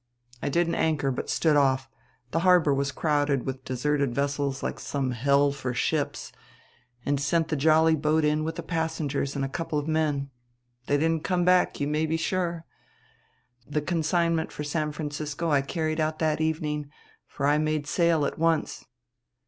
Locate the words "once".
18.39-18.83